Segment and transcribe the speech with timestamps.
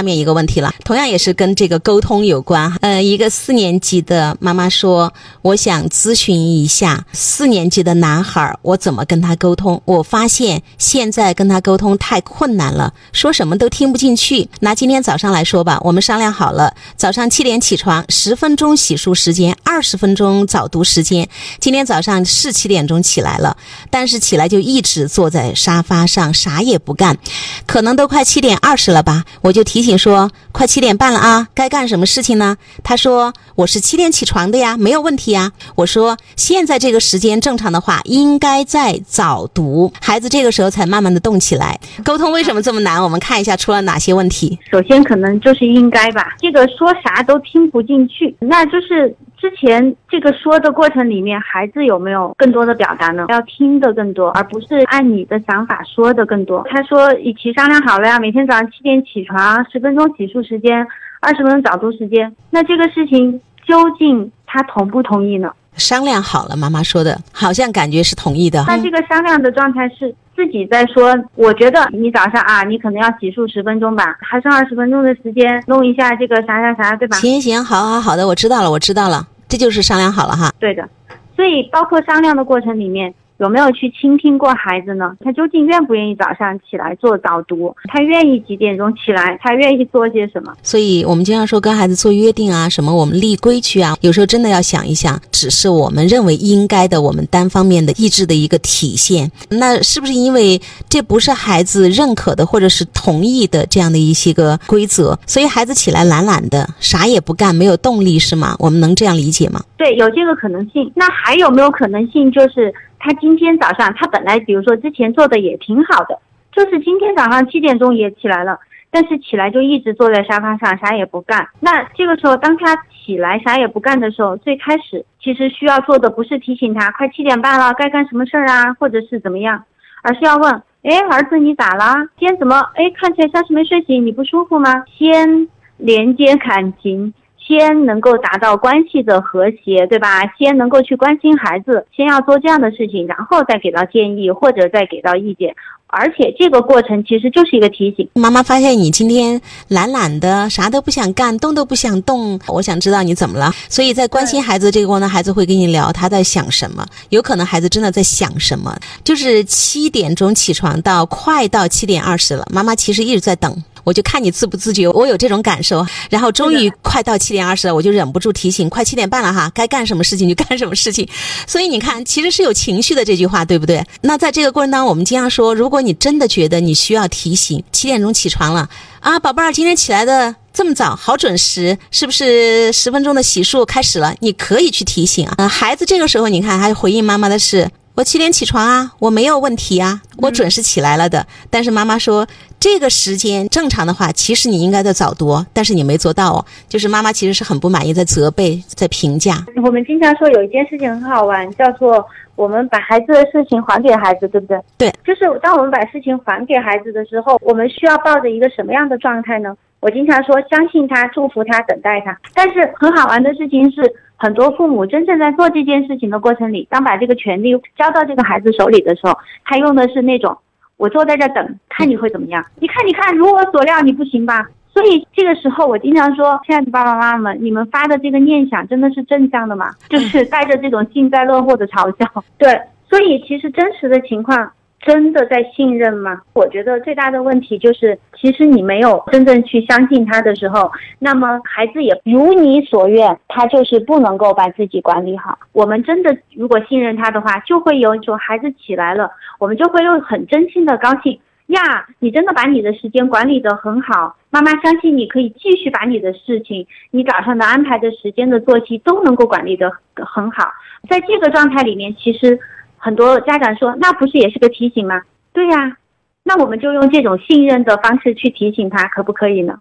[0.00, 2.74] 下面一个问题了，同样也是跟这个沟通有关。
[2.80, 9.78] 呃，一个四年级的妈妈说，我想咨询一下四年级的男孩，我怎么跟他沟通？
[9.84, 14.48] 我发现现在跟他沟通太困难了，说什么都听不进去。
[14.60, 21.28] 拿今天早上来说吧，我们商量好了，早上七点起床，十分钟洗漱时间，二十分钟早读时间。
[21.58, 23.54] 今天早上是七点钟起来了，
[23.90, 27.18] 但是起来就一直坐在沙发上，啥也不干，
[27.66, 29.89] 可能都快七点二十了吧，我就提醒。
[29.90, 32.56] 你说快七点半了啊，该干什么事情呢？
[32.84, 35.50] 他说我是七点起床的呀，没有问题呀。
[35.74, 39.92] 我说现在这个时间正常的话，应该在早读。
[40.00, 41.76] 孩子这个时候才慢慢的动起来。
[42.04, 43.02] 沟通为什么这么难？
[43.02, 44.56] 我们看一下出了哪些问题。
[44.70, 49.12] 首先可能就是应该吧，这个说啥都听不进去，那就是。
[49.40, 53.24] 之前这个说的过程里面，孩子有没有更多的表达呢？
[53.30, 56.62] 要听的更多，而不是按你的想法说的更多。
[56.68, 60.86] 他说一起商量好了呀，每天早上七点起床，十分钟洗漱时间，
[61.20, 62.30] 二十分钟早读时间。
[62.50, 65.50] 那这个事情究竟他同不同意呢？
[65.76, 68.62] 商量好了，妈妈说的，好像感觉是同意的。
[68.68, 77.18] 那这个商量的状态是自己在说，我觉得你早上啊，你可能要洗漱十分钟吧，还剩二十分钟的时间，弄一下这个啥啥啥，对吧？
[77.18, 79.26] 行行，好好好的，我知道了，我知道了。
[79.48, 80.88] 这就是商量好了哈，对的，
[81.36, 83.12] 所以包括商量的过程里面。
[83.40, 85.16] 有没有去倾听过孩子呢？
[85.24, 87.74] 他究竟愿不愿意早上起来做早读？
[87.84, 89.38] 他愿意几点钟起来？
[89.42, 90.52] 他愿意做些什么？
[90.62, 99.32] 所以我们经常说跟孩子做约定啊，什么我们立规矩啊，有时候真的要想一想，只是我们认为应该的，我们单方面的意志的一个体现。
[99.48, 108.54] 那是不是因为这不是孩子认可的或者是同意的这样的一些个规则，所以孩子起来懒懒的，啥也不干，没有动力是吗？
[108.58, 109.62] 我们能这样理解吗？
[109.78, 110.92] 对，有这个可能性。
[110.94, 112.70] 那还有没有可能性就是？
[113.00, 116.18] 他今天早上，他本来比如说之前做的也挺好的，
[116.52, 121.48] 就是今天早上七点钟也起来了，但是起来就一直坐在沙发上啥也不干。
[121.60, 129.64] 那这个时候，当他起来啥也不干的时候，最开始其实需要做的不是提醒他快七点半了该干什么事儿啊，或者是怎么样，
[130.02, 131.94] 而是要问：哎，儿子你咋了？
[132.18, 134.04] 今天怎么哎看起来像是没睡醒？
[134.04, 134.84] 你不舒服吗？
[134.98, 137.14] 先连接感情。
[137.40, 140.26] 先能够达到关系的和谐，对吧？
[140.38, 145.56] 先能够去关心孩子，先要做这样的事情，然后再给到建议或者再给到意见。
[145.92, 148.08] 而且这个过程其实就是一个提醒。
[148.14, 152.38] 妈妈发现你今天懒懒的，啥都不想干，动都不想动。
[152.46, 153.52] 我想知道你怎么了。
[153.68, 156.86] 所以在关心孩子这个过程，孩子会跟你聊他在想什么。
[157.08, 163.62] 有可能孩子真的在想什么，就是七点钟起床到快到七点二十了，妈妈其实一直在等。
[163.82, 165.84] 我就看你自不自觉，我有这种感受。
[166.10, 171.08] 然后终于快到七点二十了，我就忍不住提醒：快七点半了哈，该干什么事情就干什么事情。
[171.46, 173.82] 所以你看，其实是有情绪的这句话，对不对？
[174.02, 178.68] 那在这个过程当中，我们经常说，如果你真的觉得你需要提醒，七点钟起床了
[179.00, 184.14] 啊，宝贝儿，今天起来的这么早，好准时，是不是十分钟的洗漱开始了？
[184.20, 185.48] 你可以去提醒啊。
[185.48, 191.26] 孩子这个时候，你看他回应妈妈的是：我七点起床啊，我没有问题啊，我准时起来了的。
[191.48, 192.26] 但是妈妈说。
[192.60, 196.44] 这个时间正常的话，其实你应该在早读，但是你没做到哦。
[196.68, 199.32] 就是妈妈其实是很不满意，在责备，在评价。
[199.64, 202.06] 我们经常说有一件事情很好玩，叫做
[202.36, 204.60] 我们把孩子的事情还给孩子，对不对？
[204.76, 209.56] 对，就是当我们把事情还给孩子的时候，我们需要抱着一个什么样的状态呢？
[209.80, 212.14] 我经常说，相信他，祝福他，等待他。
[212.34, 213.80] 但是很好玩的事情是，
[214.16, 219.16] 很多父母真正在做这件事情的过程里，当把这个权利交到这个孩子手里的时候，
[219.46, 220.36] 他用的是那种。
[220.80, 222.42] 我坐在这等，看你会怎么样？
[222.58, 224.48] 你看，你看，如我所料，你不行吧？
[224.72, 229.72] 所以这个时候，我经常说，亲爱的爸爸妈妈们，你们发的这个念想真的是正向的吗？
[229.90, 232.24] 就是带着这种幸灾乐祸的嘲笑。
[232.38, 232.58] 对，
[232.88, 234.50] 所以其实真实的情况。
[234.80, 236.22] 真的在信任吗？
[236.32, 245.38] 我觉得最大的问题就是，其实你没有真正去相信他的时候，那么孩子也如你所愿，他就是不能够把自己管理好。
[245.52, 260.50] 我们真的如果信任他的话，就会有一种孩子起来了，我们就会用很真心的高兴呀，你真的把你的时间管理得很好，妈妈相信你可以继续把你的事情，你早上的安排的时间的作息都能够管理得很好。
[260.88, 262.40] 在这个状态里面，其实。
[262.82, 265.02] 很多家长说，那不是也是个提醒吗？
[265.34, 265.76] 对呀，
[266.24, 269.58] 那我们就用这种信任的方式去提醒他，可不可以呢？